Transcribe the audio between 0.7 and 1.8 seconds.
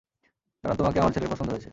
তোমাকে আমার ছেলের পছন্দ হয়েছে।